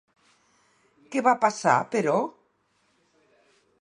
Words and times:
Què 1.15 1.23
va 1.29 1.33
passar, 1.43 1.75
però? 1.97 2.17